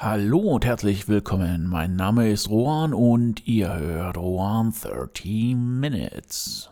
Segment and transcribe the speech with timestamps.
[0.00, 1.66] Hallo und herzlich willkommen.
[1.66, 6.70] Mein Name ist Rohan und ihr hört Rohan 30 Minutes.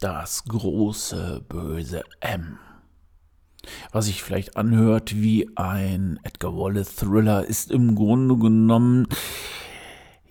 [0.00, 2.58] Das große böse M.
[3.92, 9.06] Was sich vielleicht anhört wie ein Edgar Wallace Thriller, ist im Grunde genommen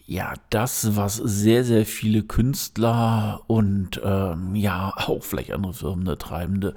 [0.05, 6.17] ja das, was sehr, sehr viele Künstler und ähm, ja auch vielleicht andere Firmen, der
[6.17, 6.75] Treibende,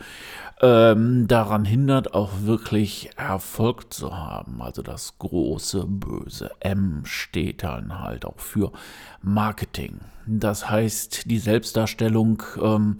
[0.60, 4.62] ähm, daran hindert, auch wirklich Erfolg zu haben.
[4.62, 8.72] Also das große böse M steht dann halt auch für
[9.22, 10.00] Marketing.
[10.26, 12.98] Das heißt, die Selbstdarstellung ähm,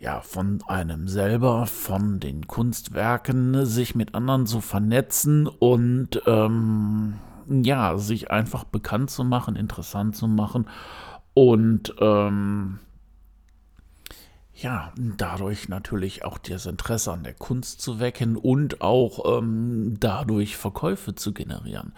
[0.00, 7.18] ja, von einem selber, von den Kunstwerken, sich mit anderen zu vernetzen und ähm,
[7.48, 10.66] ja, sich einfach bekannt zu machen, interessant zu machen
[11.34, 12.78] und ähm,
[14.54, 20.56] ja, dadurch natürlich auch das Interesse an der Kunst zu wecken und auch ähm, dadurch
[20.56, 21.92] Verkäufe zu generieren.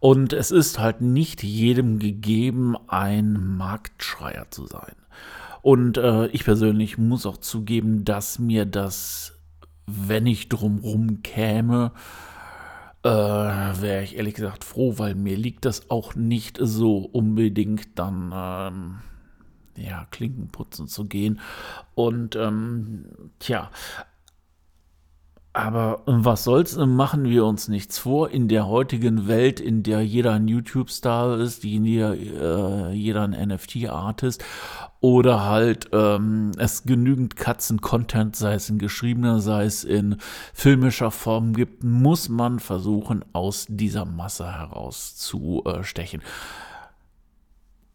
[0.00, 4.96] Und es ist halt nicht jedem gegeben, ein Marktschreier zu sein.
[5.64, 9.32] Und äh, ich persönlich muss auch zugeben, dass mir das,
[9.86, 11.92] wenn ich drumrum käme,
[13.02, 18.30] äh, wäre ich ehrlich gesagt froh, weil mir liegt das auch nicht so unbedingt dann,
[18.34, 18.98] ähm,
[19.82, 21.40] ja, Klinken putzen zu gehen.
[21.94, 23.06] Und ähm,
[23.38, 23.70] tja,
[25.54, 28.28] aber was soll's, machen wir uns nichts vor.
[28.28, 34.44] In der heutigen Welt, in der jeder ein YouTube-Star ist, jeder, äh, jeder ein NFT-Artist
[35.00, 40.16] oder halt ähm, es genügend Katzen-Content, sei es in geschriebener, sei es in
[40.52, 46.20] filmischer Form gibt, muss man versuchen, aus dieser Masse herauszustechen.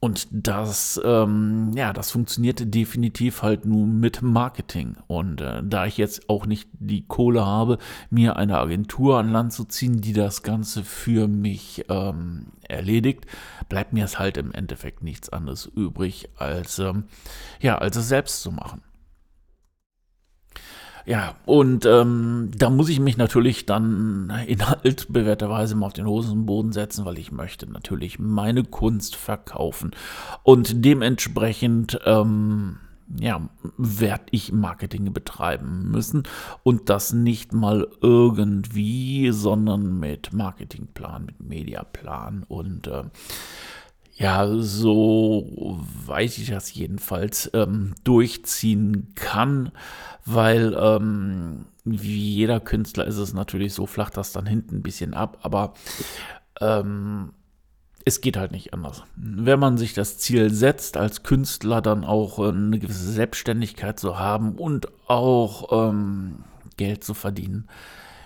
[0.01, 4.95] Und das, ähm, ja, das funktioniert definitiv halt nur mit Marketing.
[5.07, 7.79] Und äh, da ich jetzt auch nicht die Kohle habe,
[8.09, 13.25] mir eine Agentur an Land zu ziehen, die das Ganze für mich ähm, erledigt,
[13.67, 17.03] bleibt mir es halt im Endeffekt nichts anderes übrig, als, ähm,
[17.59, 18.81] ja, als es selbst zu machen.
[21.09, 26.05] Ja, und ähm, da muss ich mich natürlich dann in altbewährter Weise mal auf den
[26.05, 29.89] Hosenboden setzen, weil ich möchte natürlich meine Kunst verkaufen.
[30.43, 32.77] Und dementsprechend, ähm,
[33.19, 33.41] ja,
[33.75, 36.27] werde ich Marketing betreiben müssen.
[36.61, 43.05] Und das nicht mal irgendwie, sondern mit Marketingplan, mit Mediaplan und äh,
[44.19, 49.71] ja, so weiß ich das jedenfalls ähm, durchziehen kann,
[50.25, 55.13] weil ähm, wie jeder Künstler ist es natürlich so, flacht das dann hinten ein bisschen
[55.13, 55.73] ab, aber
[56.59, 57.31] ähm,
[58.03, 59.03] es geht halt nicht anders.
[59.15, 64.19] Wenn man sich das Ziel setzt, als Künstler dann auch äh, eine gewisse Selbstständigkeit zu
[64.19, 66.43] haben und auch ähm,
[66.75, 67.69] Geld zu verdienen,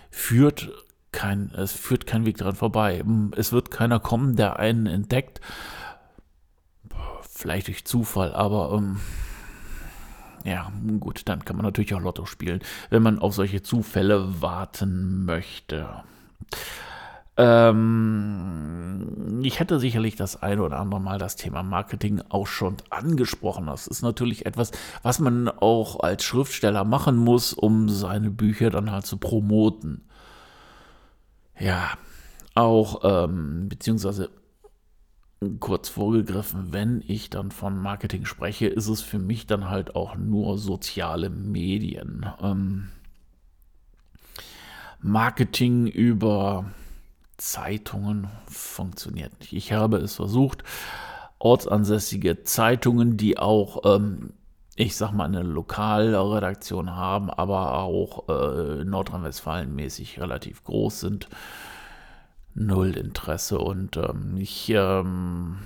[0.10, 0.72] führt
[1.12, 3.04] kein, es führt kein Weg daran vorbei.
[3.36, 5.40] Es wird keiner kommen, der einen entdeckt
[7.44, 9.02] Vielleicht durch Zufall, aber ähm,
[10.46, 10.72] ja,
[11.02, 15.90] gut, dann kann man natürlich auch Lotto spielen, wenn man auf solche Zufälle warten möchte.
[17.36, 23.66] Ähm, ich hätte sicherlich das eine oder andere Mal das Thema Marketing auch schon angesprochen.
[23.66, 24.72] Das ist natürlich etwas,
[25.02, 30.06] was man auch als Schriftsteller machen muss, um seine Bücher dann halt zu promoten.
[31.60, 31.90] Ja,
[32.56, 34.30] auch, ähm, beziehungsweise
[35.60, 40.16] kurz vorgegriffen, wenn ich dann von Marketing spreche, ist es für mich dann halt auch
[40.16, 42.26] nur soziale Medien.
[42.42, 42.90] Ähm,
[45.02, 46.66] Marketing über
[47.38, 49.54] Zeitungen funktioniert nicht.
[49.54, 50.64] Ich habe es versucht,
[51.40, 54.32] ortsansässige Zeitungen, die auch, ähm,
[54.76, 61.28] ich sag mal, eine Lokalredaktion haben, aber auch äh, Nordrhein-Westfalen mäßig relativ groß sind,
[62.56, 65.58] null Interesse und ähm, ich, ähm,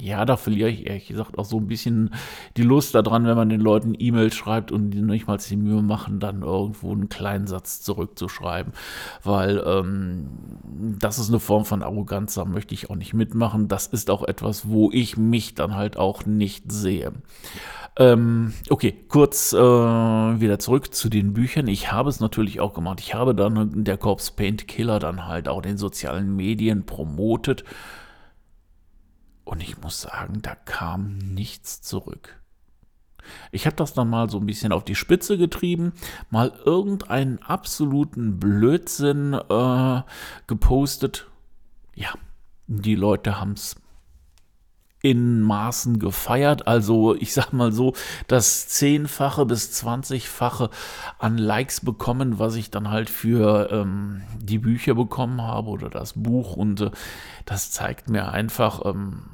[0.00, 2.10] ja, da verliere ich ehrlich gesagt auch so ein bisschen
[2.56, 5.82] die Lust daran, wenn man den Leuten E-Mails schreibt und die nicht mal die Mühe
[5.82, 8.72] machen, dann irgendwo einen kleinen Satz zurückzuschreiben,
[9.22, 10.28] weil ähm,
[10.98, 13.68] das ist eine Form von Arroganz, da möchte ich auch nicht mitmachen.
[13.68, 17.12] Das ist auch etwas, wo ich mich dann halt auch nicht sehe.
[17.96, 21.68] Ähm, okay, kurz äh, wieder zurück zu den Büchern.
[21.68, 23.00] Ich habe es natürlich auch gemacht.
[23.00, 27.64] Ich habe dann der Corpse Paint Killer dann halt auch den sozialen Medien promotet.
[29.44, 32.40] Und ich muss sagen, da kam nichts zurück.
[33.52, 35.92] Ich habe das dann mal so ein bisschen auf die Spitze getrieben,
[36.30, 40.02] mal irgendeinen absoluten Blödsinn äh,
[40.46, 41.28] gepostet.
[41.94, 42.10] Ja,
[42.66, 43.76] die Leute haben es
[45.04, 46.66] in Maßen gefeiert.
[46.66, 47.92] Also ich sag mal so,
[48.26, 50.70] das zehnfache bis zwanzigfache
[51.18, 56.14] an Likes bekommen, was ich dann halt für ähm, die Bücher bekommen habe oder das
[56.14, 56.56] Buch.
[56.56, 56.90] Und äh,
[57.44, 59.24] das zeigt mir einfach, ähm,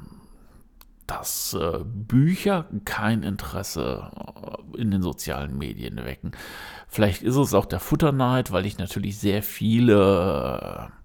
[1.07, 4.11] dass äh, Bücher kein Interesse
[4.75, 6.31] äh, in den sozialen Medien wecken.
[6.89, 11.00] Vielleicht ist es auch der Futterneid, weil ich natürlich sehr viele äh,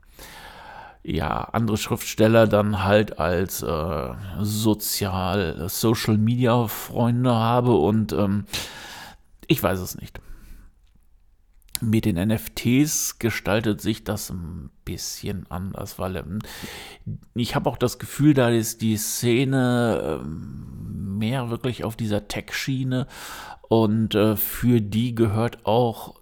[1.08, 8.44] ja, andere Schriftsteller dann halt als äh, sozial, Social Media Freunde habe und ähm,
[9.46, 10.20] ich weiß es nicht.
[11.80, 16.40] Mit den NFTs gestaltet sich das ein bisschen anders, weil ähm,
[17.34, 23.06] ich habe auch das Gefühl, da ist die Szene ähm, mehr wirklich auf dieser Tech-Schiene
[23.68, 26.15] und äh, für die gehört auch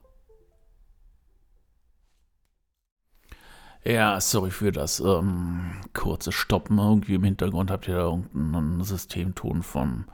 [3.86, 5.60] Ja, sorry für das ähm,
[5.92, 6.78] kurze Stoppen.
[6.78, 10.06] Irgendwie im Hintergrund habt ihr da irgendeinen Systemton vom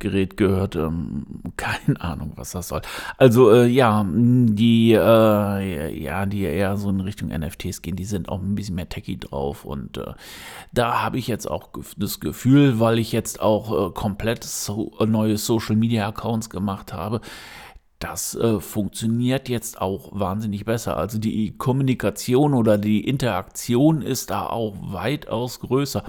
[0.00, 0.74] Gerät gehört.
[0.74, 1.24] Ähm,
[1.56, 2.82] keine Ahnung, was das soll.
[3.18, 8.28] Also äh, ja, die äh, ja, die eher so in Richtung NFTs gehen, die sind
[8.28, 9.64] auch ein bisschen mehr techy drauf.
[9.64, 10.14] Und äh,
[10.72, 15.38] da habe ich jetzt auch das Gefühl, weil ich jetzt auch äh, komplett so, neue
[15.38, 17.20] Social Media Accounts gemacht habe
[18.02, 20.96] das äh, funktioniert jetzt auch wahnsinnig besser.
[20.96, 26.02] Also die Kommunikation oder die Interaktion ist da auch weitaus größer.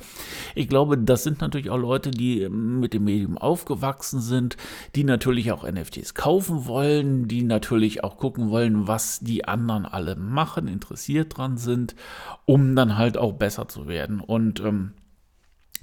[0.56, 4.58] Ich glaube, das sind natürlich auch Leute, die mit dem Medium aufgewachsen sind,
[4.96, 10.16] die natürlich auch NFTs kaufen wollen, die natürlich auch gucken wollen, was die anderen alle
[10.16, 11.96] machen, interessiert dran sind,
[12.46, 14.20] um dann halt auch besser zu werden.
[14.20, 14.94] Und ähm,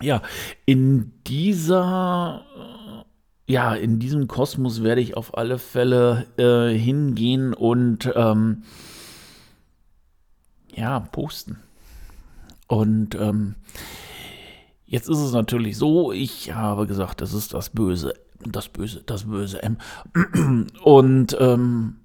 [0.02, 0.22] ja,
[0.64, 2.44] in dieser
[3.50, 8.62] ja, in diesem Kosmos werde ich auf alle Fälle äh, hingehen und ähm,
[10.72, 11.58] ja, posten.
[12.68, 13.56] Und ähm,
[14.86, 19.24] jetzt ist es natürlich so, ich habe gesagt, das ist das Böse, das Böse, das
[19.24, 19.78] Böse M.
[20.84, 21.96] Und ähm,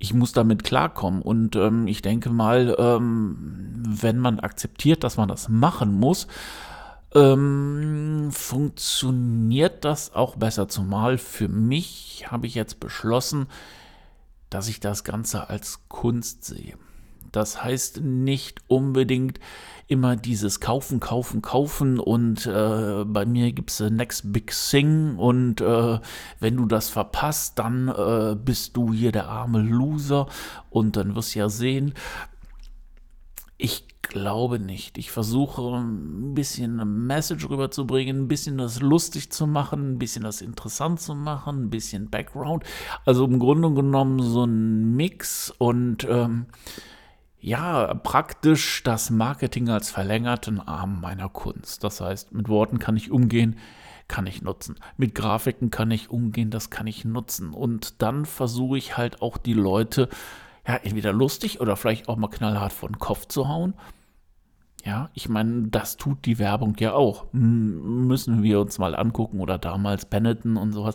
[0.00, 1.22] ich muss damit klarkommen.
[1.22, 6.26] Und ähm, ich denke mal, ähm, wenn man akzeptiert, dass man das machen muss,
[7.14, 10.68] ähm, funktioniert das auch besser.
[10.68, 13.46] Zumal für mich habe ich jetzt beschlossen,
[14.50, 16.76] dass ich das Ganze als Kunst sehe.
[17.32, 19.40] Das heißt nicht unbedingt
[19.88, 25.60] immer dieses Kaufen, Kaufen, Kaufen und äh, bei mir gibt es Next Big Thing und
[25.60, 25.98] äh,
[26.38, 30.28] wenn du das verpasst, dann äh, bist du hier der arme Loser
[30.70, 31.94] und dann wirst du ja sehen,
[33.58, 34.98] ich glaube nicht.
[34.98, 40.24] Ich versuche ein bisschen eine Message rüberzubringen, ein bisschen das lustig zu machen, ein bisschen
[40.24, 42.64] das interessant zu machen, ein bisschen Background.
[43.04, 46.46] Also im Grunde genommen so ein Mix und ähm,
[47.40, 51.84] ja, praktisch das Marketing als verlängerten Arm meiner Kunst.
[51.84, 53.58] Das heißt, mit Worten kann ich umgehen,
[54.08, 54.76] kann ich nutzen.
[54.96, 57.52] Mit Grafiken kann ich umgehen, das kann ich nutzen.
[57.52, 60.08] Und dann versuche ich halt auch die Leute
[60.66, 63.74] ja, entweder lustig oder vielleicht auch mal knallhart vor den Kopf zu hauen.
[64.84, 67.32] Ja, ich meine, das tut die Werbung ja auch.
[67.32, 70.94] M müssen wir uns mal angucken oder damals Benetton und sowas.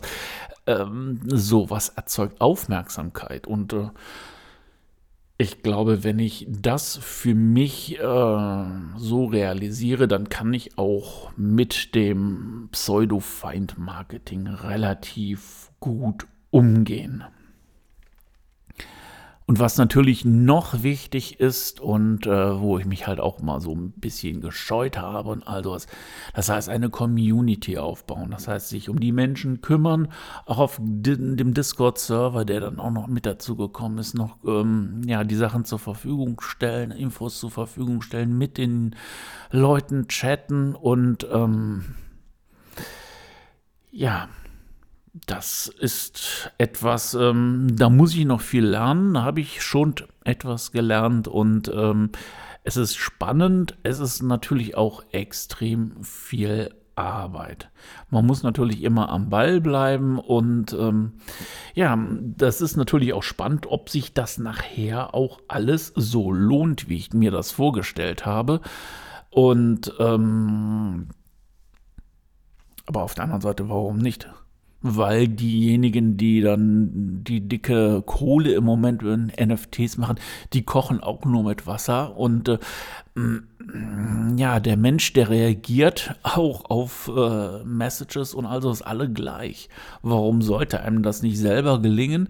[0.66, 3.90] Ähm, sowas erzeugt Aufmerksamkeit und äh,
[5.40, 8.64] ich glaube, wenn ich das für mich äh,
[8.96, 17.24] so realisiere, dann kann ich auch mit dem Pseudo-Feind-Marketing relativ gut umgehen.
[19.50, 23.74] Und was natürlich noch wichtig ist und äh, wo ich mich halt auch mal so
[23.74, 25.88] ein bisschen gescheut habe und all sowas,
[26.34, 28.30] das heißt eine Community aufbauen.
[28.30, 30.06] Das heißt sich um die Menschen kümmern,
[30.46, 35.24] auch auf dem Discord-Server, der dann auch noch mit dazu gekommen ist, noch ähm, ja,
[35.24, 38.94] die Sachen zur Verfügung stellen, Infos zur Verfügung stellen, mit den
[39.50, 41.96] Leuten chatten und ähm,
[43.90, 44.28] ja,
[45.12, 49.14] das ist etwas, ähm, da muss ich noch viel lernen.
[49.14, 52.10] Da habe ich schon etwas gelernt und ähm,
[52.62, 53.76] es ist spannend.
[53.82, 57.70] Es ist natürlich auch extrem viel Arbeit.
[58.10, 61.14] Man muss natürlich immer am Ball bleiben und ähm,
[61.74, 66.96] ja, das ist natürlich auch spannend, ob sich das nachher auch alles so lohnt, wie
[66.96, 68.60] ich mir das vorgestellt habe.
[69.30, 71.08] Und ähm,
[72.86, 74.28] aber auf der anderen Seite, warum nicht?
[74.82, 80.18] Weil diejenigen, die dann die dicke Kohle im Moment in NFTs machen,
[80.52, 82.58] die kochen auch nur mit Wasser und äh,
[83.14, 89.68] mm, ja, der Mensch, der reagiert auch auf äh, Messages und also ist alle gleich.
[90.02, 92.28] Warum sollte einem das nicht selber gelingen,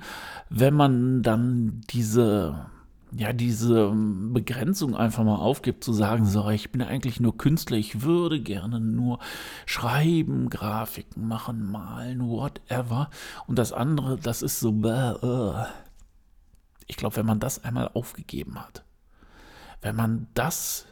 [0.49, 2.66] wenn man dann diese
[3.12, 7.76] ja, diese ähm, Begrenzung einfach mal aufgibt, zu sagen, so, ich bin eigentlich nur Künstler,
[7.76, 9.19] ich würde gerne nur
[9.67, 13.11] schreiben, Grafiken machen, malen, whatever.
[13.47, 15.67] Und das andere, das ist so, äh.
[16.87, 18.85] ich glaube, wenn man das einmal aufgegeben hat,
[19.81, 20.87] wenn man das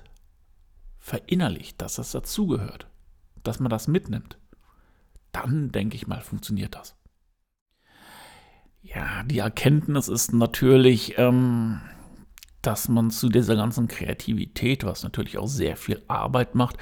[0.98, 2.88] verinnerlicht, dass das dazugehört,
[3.44, 4.38] dass man das mitnimmt,
[5.30, 6.96] dann denke ich mal, funktioniert das.
[8.82, 11.80] Ja, die Erkenntnis ist natürlich, ähm,
[12.62, 16.76] dass man zu dieser ganzen Kreativität, was natürlich auch sehr viel Arbeit macht,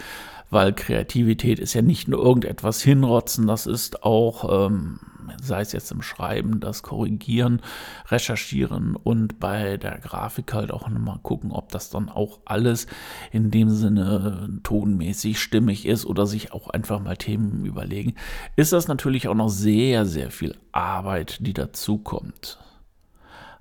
[0.50, 5.00] weil Kreativität ist ja nicht nur irgendetwas hinrotzen, das ist auch, ähm,
[5.42, 7.60] sei es jetzt im Schreiben, das Korrigieren,
[8.08, 12.86] Recherchieren und bei der Grafik halt auch nochmal gucken, ob das dann auch alles
[13.32, 18.14] in dem Sinne tonmäßig stimmig ist oder sich auch einfach mal Themen überlegen,
[18.54, 22.58] ist das natürlich auch noch sehr, sehr viel Arbeit, die dazu kommt.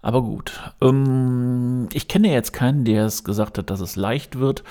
[0.05, 4.63] Aber gut, ähm, ich kenne jetzt keinen, der es gesagt hat, dass es leicht wird.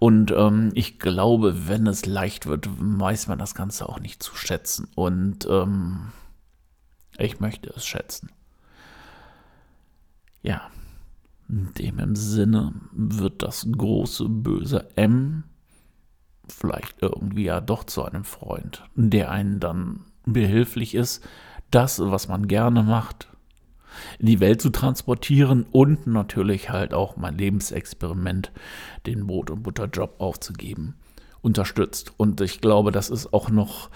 [0.00, 4.34] Und ähm, ich glaube, wenn es leicht wird, weiß man das Ganze auch nicht zu
[4.34, 4.88] schätzen.
[4.96, 6.10] Und ähm,
[7.18, 8.32] ich möchte es schätzen.
[10.42, 10.62] Ja,
[11.48, 15.44] in dem Sinne wird das große böse M
[16.48, 21.24] vielleicht irgendwie ja doch zu einem Freund, der einen dann behilflich ist,
[21.70, 23.28] das, was man gerne macht,
[24.18, 28.52] in die Welt zu transportieren und natürlich halt auch mein Lebensexperiment,
[29.06, 30.94] den Brot- und Butterjob aufzugeben,
[31.42, 32.12] unterstützt.
[32.16, 33.90] Und ich glaube, das ist auch noch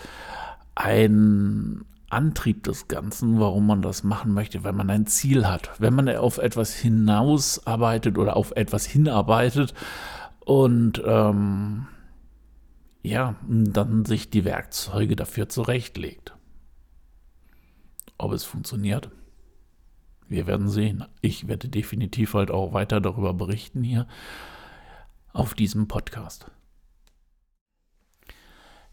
[0.74, 5.70] ein Antrieb des Ganzen, warum man das machen möchte, wenn man ein Ziel hat.
[5.78, 9.74] Wenn man auf etwas hinausarbeitet oder auf etwas hinarbeitet
[10.44, 11.86] und ähm,
[13.02, 16.34] ja, dann sich die Werkzeuge dafür zurechtlegt.
[18.16, 19.10] Ob es funktioniert,
[20.28, 21.04] wir werden sehen.
[21.20, 24.06] Ich werde definitiv halt auch weiter darüber berichten hier
[25.32, 26.50] auf diesem Podcast.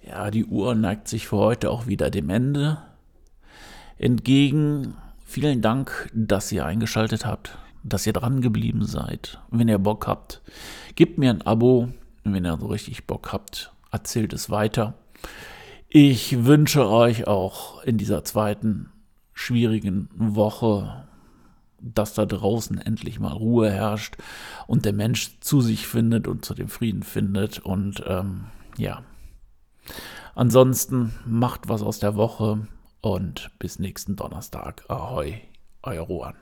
[0.02, 2.80] Ja, die Uhr neigt sich für heute auch wieder dem Ende
[3.98, 4.96] entgegen.
[5.24, 9.40] Vielen Dank, dass ihr eingeschaltet habt, dass ihr dran geblieben seid.
[9.52, 10.42] Wenn ihr Bock habt,
[10.96, 11.90] gebt mir ein Abo.
[12.24, 14.96] Wenn ihr so richtig Bock habt, erzählt es weiter.
[15.88, 18.92] Ich wünsche euch auch in dieser zweiten
[19.34, 21.08] schwierigen Woche
[21.82, 24.18] dass da draußen endlich mal Ruhe herrscht
[24.68, 27.60] und der Mensch zu sich findet und zu dem Frieden findet.
[27.60, 28.46] Und ähm,
[28.78, 29.04] ja,
[30.36, 32.68] ansonsten macht was aus der Woche
[33.02, 34.84] und bis nächsten Donnerstag.
[34.90, 35.42] Ahoi,
[35.84, 36.36] euer Rohan.